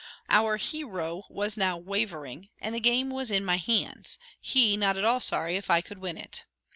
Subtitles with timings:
[0.29, 5.05] Our hero was now wavering, and the game was in my hands, he not at
[5.05, 6.43] all sorry if I could win it.